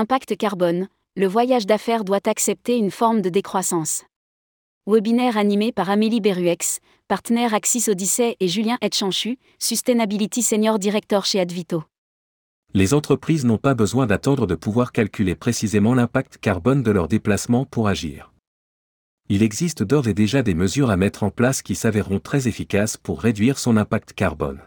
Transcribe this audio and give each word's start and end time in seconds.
Impact 0.00 0.34
carbone, 0.38 0.88
le 1.14 1.26
voyage 1.26 1.66
d'affaires 1.66 2.04
doit 2.04 2.26
accepter 2.26 2.78
une 2.78 2.90
forme 2.90 3.20
de 3.20 3.28
décroissance. 3.28 4.04
Webinaire 4.86 5.36
animé 5.36 5.72
par 5.72 5.90
Amélie 5.90 6.22
Beruex, 6.22 6.80
partenaire 7.06 7.52
Axis 7.52 7.86
Odyssey 7.86 8.34
et 8.40 8.48
Julien 8.48 8.78
Etchanchu, 8.80 9.38
Sustainability 9.58 10.40
Senior 10.40 10.78
Director 10.78 11.26
chez 11.26 11.38
Advito. 11.38 11.84
Les 12.72 12.94
entreprises 12.94 13.44
n'ont 13.44 13.58
pas 13.58 13.74
besoin 13.74 14.06
d'attendre 14.06 14.46
de 14.46 14.54
pouvoir 14.54 14.92
calculer 14.92 15.34
précisément 15.34 15.92
l'impact 15.92 16.38
carbone 16.38 16.82
de 16.82 16.92
leurs 16.92 17.08
déplacements 17.08 17.66
pour 17.66 17.86
agir. 17.86 18.32
Il 19.28 19.42
existe 19.42 19.82
d'ores 19.82 20.08
et 20.08 20.14
déjà 20.14 20.42
des 20.42 20.54
mesures 20.54 20.88
à 20.88 20.96
mettre 20.96 21.24
en 21.24 21.30
place 21.30 21.60
qui 21.60 21.74
s'avéreront 21.74 22.20
très 22.20 22.48
efficaces 22.48 22.96
pour 22.96 23.20
réduire 23.20 23.58
son 23.58 23.76
impact 23.76 24.14
carbone. 24.14 24.62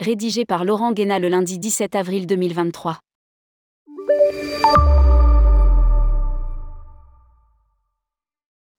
Rédigé 0.00 0.46
par 0.46 0.64
Laurent 0.64 0.92
Guéna 0.92 1.18
le 1.18 1.28
lundi 1.28 1.58
17 1.58 1.94
avril 1.94 2.26
2023. 2.26 3.00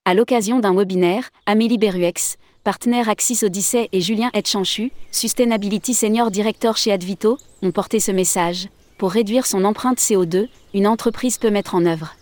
À 0.06 0.14
l'occasion 0.14 0.60
d'un 0.60 0.76
webinaire, 0.76 1.30
Amélie 1.46 1.78
Beruex, 1.78 2.38
partenaire 2.64 3.10
Axis 3.10 3.44
Odyssey 3.44 3.88
et 3.92 4.02
Julien 4.02 4.30
Etchanchu, 4.34 4.92
Sustainability 5.12 5.94
Senior 5.94 6.32
Director 6.32 6.76
chez 6.78 6.92
Advito, 6.92 7.38
ont 7.62 7.72
porté 7.72 8.00
ce 8.00 8.12
message. 8.12 8.68
Pour 8.98 9.12
réduire 9.12 9.46
son 9.46 9.64
empreinte 9.64 10.00
CO2, 10.00 10.48
une 10.74 10.88
entreprise 10.88 11.38
peut 11.38 11.50
mettre 11.50 11.76
en 11.76 11.86
œuvre 11.86 12.16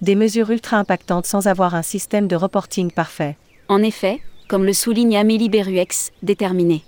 des 0.00 0.14
mesures 0.14 0.50
ultra 0.50 0.78
impactantes 0.78 1.26
sans 1.26 1.46
avoir 1.46 1.74
un 1.74 1.82
système 1.82 2.26
de 2.26 2.36
reporting 2.36 2.90
parfait. 2.90 3.36
En 3.68 3.82
effet, 3.82 4.20
comme 4.48 4.64
le 4.64 4.72
souligne 4.72 5.16
Amélie 5.16 5.48
Beruex, 5.48 6.10
déterminée. 6.22 6.82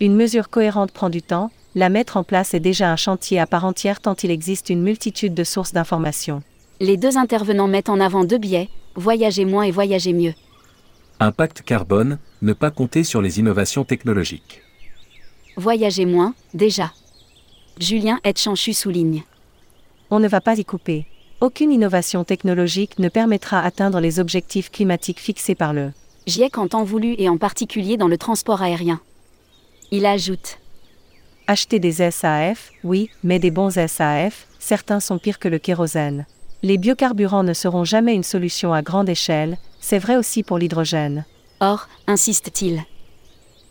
Une 0.00 0.16
mesure 0.16 0.48
cohérente 0.48 0.92
prend 0.92 1.10
du 1.10 1.22
temps, 1.22 1.50
la 1.74 1.88
mettre 1.88 2.16
en 2.16 2.24
place 2.24 2.54
est 2.54 2.60
déjà 2.60 2.92
un 2.92 2.96
chantier 2.96 3.40
à 3.40 3.46
part 3.46 3.64
entière 3.64 4.00
tant 4.00 4.14
il 4.22 4.30
existe 4.30 4.70
une 4.70 4.82
multitude 4.82 5.34
de 5.34 5.44
sources 5.44 5.72
d'informations. 5.72 6.42
Les 6.80 6.96
deux 6.96 7.16
intervenants 7.16 7.68
mettent 7.68 7.88
en 7.88 8.00
avant 8.00 8.24
deux 8.24 8.38
biais, 8.38 8.68
voyager 8.94 9.44
moins 9.44 9.64
et 9.64 9.70
voyager 9.70 10.12
mieux. 10.12 10.34
Impact 11.20 11.62
carbone, 11.62 12.18
ne 12.42 12.52
pas 12.52 12.70
compter 12.70 13.04
sur 13.04 13.22
les 13.22 13.38
innovations 13.38 13.84
technologiques. 13.84 14.62
Voyager 15.56 16.04
moins, 16.04 16.34
déjà. 16.52 16.92
Julien 17.80 18.20
Etchanchu 18.24 18.72
souligne. 18.72 19.24
On 20.10 20.20
ne 20.20 20.28
va 20.28 20.40
pas 20.40 20.58
y 20.58 20.64
couper. 20.64 21.06
Aucune 21.40 21.72
innovation 21.72 22.24
technologique 22.24 22.98
ne 22.98 23.08
permettra 23.08 23.62
d'atteindre 23.62 24.00
les 24.00 24.20
objectifs 24.20 24.70
climatiques 24.70 25.20
fixés 25.20 25.54
par 25.54 25.72
le 25.72 25.92
GIEC 26.26 26.56
en 26.56 26.68
temps 26.68 26.84
voulu 26.84 27.14
et 27.18 27.28
en 27.28 27.36
particulier 27.36 27.96
dans 27.96 28.08
le 28.08 28.16
transport 28.16 28.62
aérien. 28.62 29.00
Il 29.90 30.06
ajoute 30.06 30.58
Acheter 31.46 31.78
des 31.78 32.10
SAF, 32.10 32.72
oui, 32.84 33.10
mais 33.22 33.38
des 33.38 33.50
bons 33.50 33.70
SAF, 33.70 34.46
certains 34.58 35.00
sont 35.00 35.18
pires 35.18 35.38
que 35.38 35.48
le 35.48 35.58
kérosène. 35.58 36.24
Les 36.62 36.78
biocarburants 36.78 37.42
ne 37.42 37.52
seront 37.52 37.84
jamais 37.84 38.14
une 38.14 38.22
solution 38.22 38.72
à 38.72 38.80
grande 38.80 39.10
échelle, 39.10 39.58
c'est 39.78 39.98
vrai 39.98 40.16
aussi 40.16 40.42
pour 40.42 40.56
l'hydrogène. 40.56 41.26
Or, 41.60 41.86
insiste-t-il. 42.06 42.82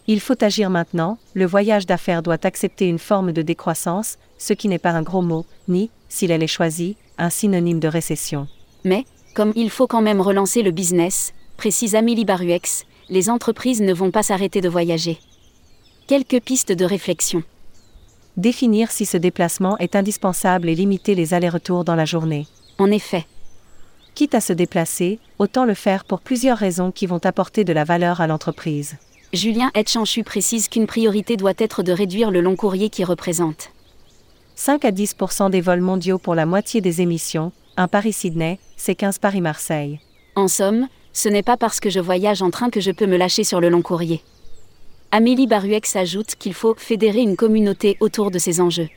Il 0.06 0.20
faut 0.20 0.44
agir 0.44 0.70
maintenant, 0.70 1.18
le 1.34 1.48
voyage 1.48 1.88
d'affaires 1.88 2.22
doit 2.22 2.46
accepter 2.46 2.86
une 2.88 3.00
forme 3.00 3.32
de 3.32 3.42
décroissance, 3.42 4.18
ce 4.38 4.54
qui 4.54 4.68
n'est 4.68 4.78
pas 4.78 4.92
un 4.92 5.02
gros 5.02 5.24
mot, 5.24 5.48
ni, 5.68 5.90
s'il 6.10 6.30
elle 6.30 6.44
est 6.44 6.48
choisi, 6.48 6.96
un 7.18 7.32
synonyme 7.32 7.80
de 7.80 7.88
récession. 7.88 8.48
Mais, 8.84 9.06
comme 9.34 9.54
il 9.56 9.72
faut 9.72 9.88
quand 9.88 10.04
même 10.04 10.22
relancer 10.22 10.62
le 10.62 10.72
business, 10.72 11.34
précise 11.58 11.96
Amélie 11.96 12.26
Baruex, 12.26 12.86
les 13.10 13.32
entreprises 13.32 13.82
ne 13.82 13.94
vont 13.94 14.12
pas 14.12 14.22
s'arrêter 14.22 14.62
de 14.62 14.70
voyager. 14.70 15.18
Quelques 16.06 16.42
pistes 16.42 16.72
de 16.72 16.86
réflexion. 16.86 17.44
Définir 18.38 18.90
si 18.90 19.06
ce 19.06 19.18
déplacement 19.18 19.78
est 19.78 19.96
indispensable 19.96 20.68
et 20.68 20.76
limiter 20.76 21.14
les 21.14 21.36
allers-retours 21.36 21.84
dans 21.84 21.96
la 21.96 22.06
journée. 22.06 22.48
En 22.80 22.90
effet. 22.90 23.26
Quitte 24.16 24.34
à 24.34 24.42
se 24.42 24.54
déplacer, 24.54 25.20
autant 25.38 25.66
le 25.66 25.76
faire 25.76 26.04
pour 26.04 26.20
plusieurs 26.20 26.58
raisons 26.58 26.92
qui 26.92 27.06
vont 27.06 27.24
apporter 27.24 27.64
de 27.64 27.74
la 27.74 27.84
valeur 27.84 28.22
à 28.22 28.28
l'entreprise. 28.28 28.98
Julien 29.34 29.72
Etchanchu 29.76 30.24
précise 30.24 30.68
qu'une 30.68 30.88
priorité 30.88 31.38
doit 31.38 31.54
être 31.58 31.84
de 31.84 31.92
réduire 31.92 32.32
le 32.32 32.42
long 32.42 32.56
courrier 32.56 32.90
qui 32.90 33.04
représente 33.04 33.72
5 34.56 34.86
à 34.86 34.92
10% 34.92 35.50
des 35.50 35.62
vols 35.62 35.82
mondiaux 35.82 36.20
pour 36.20 36.36
la 36.36 36.46
moitié 36.46 36.82
des 36.82 37.02
émissions, 37.02 37.52
un 37.76 37.88
Paris-Sydney, 37.88 38.60
c'est 38.78 38.94
15 38.94 39.18
Paris-Marseille. 39.18 40.00
En 40.36 40.48
somme, 40.48 40.88
ce 41.12 41.30
n'est 41.30 41.44
pas 41.44 41.58
parce 41.58 41.80
que 41.80 41.90
je 41.90 42.00
voyage 42.00 42.44
en 42.44 42.52
train 42.52 42.70
que 42.70 42.80
je 42.80 42.92
peux 42.92 43.08
me 43.08 43.18
lâcher 43.18 43.44
sur 43.44 43.60
le 43.60 43.70
long 43.70 43.82
courrier. 43.82 44.22
Amélie 45.16 45.46
Baruex 45.46 45.96
ajoute 45.96 46.34
qu'il 46.40 46.56
faut 46.56 46.74
fédérer 46.76 47.20
une 47.20 47.36
communauté 47.36 47.98
autour 48.00 48.32
de 48.32 48.40
ces 48.40 48.60
enjeux. 48.60 48.90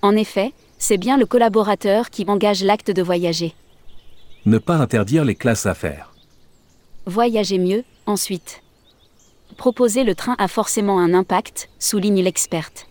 En 0.00 0.16
effet, 0.16 0.54
c'est 0.78 0.96
bien 0.96 1.18
le 1.18 1.26
collaborateur 1.26 2.08
qui 2.08 2.24
engage 2.26 2.64
l'acte 2.64 2.90
de 2.90 3.02
voyager. 3.02 3.52
Ne 4.46 4.56
pas 4.56 4.76
interdire 4.76 5.26
les 5.26 5.34
classes 5.34 5.66
affaires. 5.66 6.14
Voyager 7.04 7.58
mieux, 7.58 7.84
ensuite. 8.06 8.62
Proposer 9.58 10.04
le 10.04 10.14
train 10.14 10.36
a 10.38 10.48
forcément 10.48 10.98
un 10.98 11.12
impact, 11.12 11.68
souligne 11.78 12.22
l'experte 12.22 12.86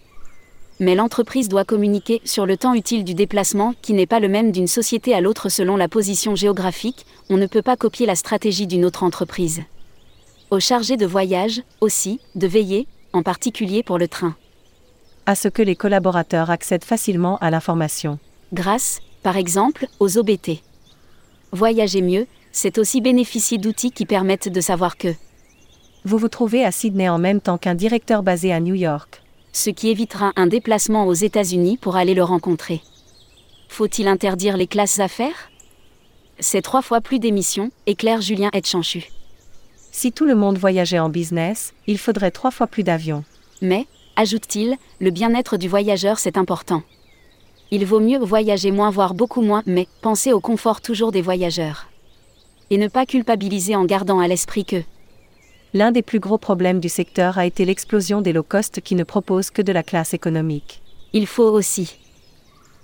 mais 0.82 0.94
l'entreprise 0.94 1.48
doit 1.48 1.64
communiquer 1.64 2.22
sur 2.26 2.46
le 2.46 2.58
temps 2.58 2.74
utile 2.74 3.06
du 3.06 3.14
déplacement 3.14 3.74
qui 3.82 3.94
n'est 3.94 4.06
pas 4.06 4.20
le 4.20 4.28
même 4.28 4.52
d'une 4.52 4.68
société 4.68 5.14
à 5.14 5.22
l'autre 5.22 5.48
selon 5.48 5.78
la 5.78 5.88
position 5.88 6.36
géographique, 6.36 7.06
on 7.30 7.38
ne 7.38 7.48
peut 7.48 7.62
pas 7.62 7.78
copier 7.78 8.06
la 8.06 8.16
stratégie 8.16 8.68
d'une 8.68 8.84
autre 8.84 9.04
entreprise. 9.04 9.64
Au 10.52 10.60
chargé 10.60 10.98
de 10.98 11.06
voyage, 11.06 11.62
aussi, 11.82 12.20
de 12.36 12.48
veiller, 12.48 12.88
en 13.14 13.24
particulier 13.24 13.84
pour 13.84 13.98
le 13.98 14.08
train. 14.08 14.36
À 15.26 15.36
ce 15.36 15.48
que 15.48 15.62
les 15.62 15.76
collaborateurs 15.76 16.50
accèdent 16.50 16.84
facilement 16.84 17.38
à 17.38 17.50
l'information. 17.50 18.20
Grâce, 18.54 19.02
par 19.24 19.38
exemple, 19.38 19.88
aux 20.00 20.18
OBT. 20.18 20.62
Voyager 21.52 22.02
mieux, 22.02 22.28
c'est 22.52 22.78
aussi 22.78 23.02
bénéficier 23.02 23.58
d'outils 23.58 23.92
qui 23.92 24.06
permettent 24.06 24.50
de 24.50 24.62
savoir 24.62 24.98
que 24.98 25.14
vous 26.04 26.18
vous 26.18 26.30
trouvez 26.30 26.64
à 26.64 26.72
Sydney 26.72 27.10
en 27.10 27.18
même 27.18 27.42
temps 27.42 27.58
qu'un 27.58 27.74
directeur 27.74 28.22
basé 28.22 28.54
à 28.54 28.60
New 28.60 28.76
York 28.76 29.24
ce 29.56 29.70
qui 29.70 29.88
évitera 29.88 30.34
un 30.36 30.48
déplacement 30.48 31.08
aux 31.08 31.14
États-Unis 31.14 31.78
pour 31.78 31.96
aller 31.96 32.14
le 32.14 32.26
rencontrer. 32.26 32.82
Faut-il 33.70 34.10
interdire 34.10 34.58
les 34.58 34.68
classes 34.68 35.00
affaires? 35.00 35.50
C'est 36.40 36.62
trois 36.62 36.82
fois 36.82 37.00
plus 37.00 37.20
d'émissions, 37.20 37.72
éclaire 37.86 38.20
Julien 38.20 38.50
Etchanchu. 38.52 39.06
Si 39.98 40.12
tout 40.12 40.26
le 40.26 40.36
monde 40.36 40.58
voyageait 40.58 41.00
en 41.00 41.08
business, 41.08 41.74
il 41.88 41.98
faudrait 41.98 42.30
trois 42.30 42.52
fois 42.52 42.68
plus 42.68 42.84
d'avions. 42.84 43.24
Mais, 43.62 43.88
ajoute-t-il, 44.18 44.76
le 45.00 45.10
bien-être 45.10 45.56
du 45.56 45.70
voyageur 45.70 46.20
c'est 46.20 46.38
important. 46.38 46.84
Il 47.72 47.86
vaut 47.86 48.02
mieux 48.02 48.20
voyager 48.20 48.72
moins 48.72 48.90
voire 48.90 49.14
beaucoup 49.14 49.42
moins, 49.42 49.64
mais 49.66 49.88
penser 50.02 50.34
au 50.34 50.42
confort 50.42 50.82
toujours 50.82 51.14
des 51.14 51.22
voyageurs. 51.22 51.88
Et 52.72 52.78
ne 52.78 52.90
pas 52.90 53.06
culpabiliser 53.06 53.78
en 53.78 53.86
gardant 53.86 54.20
à 54.20 54.28
l'esprit 54.28 54.66
que 54.66 54.84
l'un 55.74 55.94
des 55.94 56.02
plus 56.02 56.20
gros 56.20 56.38
problèmes 56.38 56.82
du 56.82 56.90
secteur 56.90 57.38
a 57.38 57.46
été 57.46 57.64
l'explosion 57.64 58.22
des 58.22 58.34
low-cost 58.34 58.82
qui 58.82 58.96
ne 58.96 59.06
proposent 59.06 59.50
que 59.50 59.62
de 59.62 59.72
la 59.72 59.82
classe 59.82 60.14
économique. 60.14 60.82
Il 61.14 61.26
faut 61.26 61.50
aussi 61.50 61.96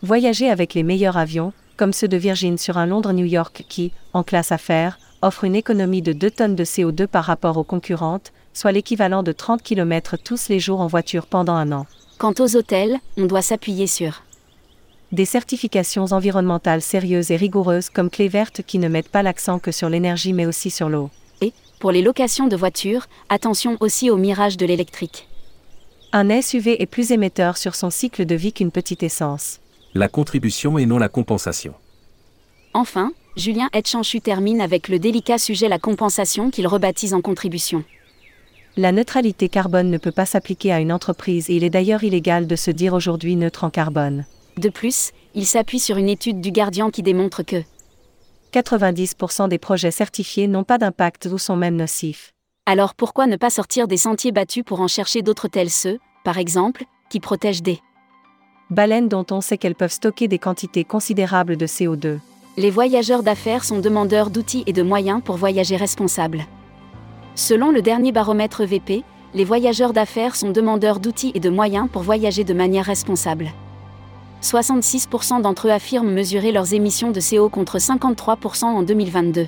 voyager 0.02 0.50
avec 0.50 0.74
les 0.76 0.84
meilleurs 0.84 1.18
avions, 1.18 1.52
comme 1.76 1.92
ceux 1.92 2.08
de 2.08 2.16
Virgin 2.16 2.58
sur 2.58 2.78
un 2.78 2.86
Londres-New 2.86 3.26
York 3.26 3.66
qui, 3.68 3.92
en 4.14 4.24
classe 4.24 4.54
affaires, 4.54 4.98
offre 5.22 5.44
une 5.44 5.56
économie 5.56 6.02
de 6.02 6.14
2 6.14 6.32
tonnes 6.32 6.56
de 6.56 6.64
CO2 6.64 7.08
par 7.08 7.26
rapport 7.26 7.58
aux 7.58 7.64
concurrentes, 7.64 8.32
soit 8.54 8.72
l'équivalent 8.72 9.24
de 9.24 9.32
30 9.32 9.62
km 9.62 10.18
tous 10.18 10.50
les 10.50 10.60
jours 10.60 10.82
en 10.82 10.88
voiture 10.88 11.26
pendant 11.26 11.56
un 11.56 11.72
an. 11.72 11.86
Quant 12.18 12.34
aux 12.40 12.56
hôtels, 12.56 13.00
on 13.18 13.26
doit 13.26 13.42
s'appuyer 13.42 13.88
sur 13.88 14.24
des 15.12 15.26
certifications 15.26 16.06
environnementales 16.12 16.82
sérieuses 16.82 17.32
et 17.32 17.36
rigoureuses 17.36 17.90
comme 17.90 18.10
clé 18.10 18.30
verte 18.30 18.62
qui 18.62 18.80
ne 18.80 18.88
mettent 18.88 19.10
pas 19.10 19.24
l'accent 19.24 19.60
que 19.60 19.72
sur 19.72 19.90
l'énergie 19.90 20.32
mais 20.32 20.46
aussi 20.46 20.70
sur 20.70 20.90
l'eau. 20.90 21.10
Pour 21.80 21.92
les 21.92 22.04
locations 22.04 22.48
de 22.48 22.56
voitures, 22.56 23.08
attention 23.28 23.76
aussi 23.80 24.12
au 24.12 24.16
mirage 24.16 24.56
de 24.56 24.68
l'électrique. 24.68 25.28
Un 26.14 26.40
SUV 26.40 26.80
est 26.80 26.86
plus 26.86 27.12
émetteur 27.12 27.58
sur 27.58 27.74
son 27.74 27.90
cycle 27.90 28.26
de 28.28 28.36
vie 28.36 28.54
qu'une 28.54 28.70
petite 28.70 29.02
essence. 29.02 29.60
La 29.96 30.08
contribution 30.08 30.78
et 30.78 30.86
non 30.86 31.00
la 31.00 31.10
compensation. 31.10 31.74
Enfin, 32.76 33.12
Julien 33.38 33.70
Etchanchu 33.72 34.20
termine 34.20 34.60
avec 34.60 34.90
le 34.90 35.00
délicat 35.00 35.38
sujet 35.38 35.70
la 35.70 35.80
compensation 35.80 36.52
qu'il 36.52 36.68
rebaptise 36.68 37.14
en 37.14 37.22
contribution. 37.22 37.86
La 38.76 38.92
neutralité 38.92 39.48
carbone 39.48 39.90
ne 39.90 39.98
peut 39.98 40.12
pas 40.12 40.26
s'appliquer 40.26 40.74
à 40.74 40.82
une 40.82 40.92
entreprise 40.92 41.50
et 41.50 41.56
il 41.56 41.64
est 41.64 41.70
d'ailleurs 41.70 42.04
illégal 42.04 42.46
de 42.46 42.56
se 42.58 42.72
dire 42.72 42.94
aujourd'hui 42.94 43.38
neutre 43.38 43.64
en 43.64 43.70
carbone. 43.70 44.26
De 44.58 44.68
plus, 44.68 45.12
il 45.34 45.46
s'appuie 45.46 45.80
sur 45.80 45.96
une 45.96 46.10
étude 46.10 46.42
du 46.42 46.52
Guardian 46.52 46.90
qui 46.90 47.04
démontre 47.04 47.44
que 47.44 47.64
90% 48.52 49.48
des 49.48 49.58
projets 49.58 49.92
certifiés 49.92 50.48
n'ont 50.48 50.66
pas 50.66 50.78
d'impact 50.78 51.30
ou 51.32 51.38
sont 51.38 51.56
même 51.56 51.78
nocifs. 51.78 52.34
Alors 52.66 52.96
pourquoi 52.96 53.28
ne 53.28 53.38
pas 53.38 53.50
sortir 53.50 53.88
des 53.88 53.98
sentiers 53.98 54.34
battus 54.34 54.66
pour 54.66 54.82
en 54.82 54.90
chercher 54.90 55.22
d'autres 55.22 55.48
tels 55.48 55.70
ceux, 55.70 56.00
par 56.26 56.38
exemple, 56.38 56.84
qui 57.10 57.22
protègent 57.22 57.64
des 57.64 57.80
baleines 58.70 59.08
dont 59.08 59.26
on 59.32 59.40
sait 59.40 59.58
qu'elles 59.58 59.76
peuvent 59.76 59.92
stocker 59.92 60.28
des 60.28 60.40
quantités 60.40 60.84
considérables 60.84 61.56
de 61.56 61.66
CO2 61.66 62.20
Les 62.62 62.70
voyageurs 62.70 63.24
d'affaires 63.24 63.64
sont 63.64 63.80
demandeurs 63.80 64.30
d'outils 64.30 64.64
et 64.68 64.72
de 64.72 64.84
moyens 64.84 65.20
pour 65.26 65.36
voyager 65.36 65.78
responsable. 65.78 66.46
Selon 67.34 67.72
le 67.72 67.82
dernier 67.82 68.12
baromètre 68.12 68.66
VP, 68.66 69.04
les 69.34 69.44
voyageurs 69.44 69.94
d'affaires 69.94 70.36
sont 70.36 70.52
demandeurs 70.52 71.00
d'outils 71.00 71.32
et 71.34 71.40
de 71.40 71.50
moyens 71.50 71.90
pour 71.92 72.04
voyager 72.04 72.44
de 72.44 72.54
manière 72.54 72.86
responsable. 72.86 73.50
66% 74.44 75.42
d'entre 75.42 75.70
eux 75.70 75.72
affirment 75.72 76.14
mesurer 76.14 76.52
leurs 76.52 76.76
émissions 76.76 77.10
de 77.10 77.20
CO 77.20 77.50
contre 77.50 77.80
53% 77.80 78.66
en 78.66 78.84
2022. 78.84 79.48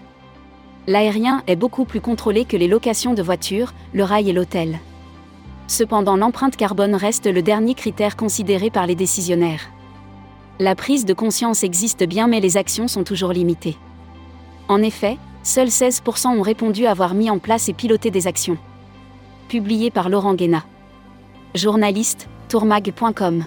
L'aérien 0.88 1.44
est 1.45 1.56
beaucoup 1.56 1.86
plus 1.86 2.01
contrôlé 2.01 2.45
que 2.45 2.57
les 2.57 2.68
locations 2.68 3.13
de 3.13 3.21
voitures, 3.21 3.74
le 3.94 4.04
rail 4.06 4.31
et 4.31 4.33
l'hôtel. 4.33 4.80
Cependant 5.68 6.18
l'empreinte 6.18 6.57
carbone 6.57 6.95
reste 6.95 7.27
le 7.27 7.44
dernier 7.44 7.75
critère 7.75 8.18
considéré 8.18 8.71
par 8.71 8.88
les 8.88 8.95
décisionnaires. 8.95 9.69
La 10.59 10.75
prise 10.75 11.05
de 11.05 11.13
conscience 11.13 11.63
existe 11.63 12.03
bien 12.05 12.27
mais 12.27 12.39
les 12.39 12.57
actions 12.57 12.88
sont 12.88 13.03
toujours 13.03 13.33
limitées. 13.33 13.77
En 14.67 14.81
effet, 14.81 15.17
seuls 15.44 15.67
16% 15.67 16.27
ont 16.27 16.41
répondu 16.41 16.85
avoir 16.85 17.15
mis 17.15 17.29
en 17.29 17.39
place 17.39 17.69
et 17.69 17.73
piloté 17.73 18.11
des 18.11 18.27
actions. 18.27 18.57
Publié 19.47 19.89
par 19.89 20.09
Laurent 20.09 20.35
Guéna. 20.35 20.63
Journaliste, 21.55 22.27
tourmag.com. 22.50 23.45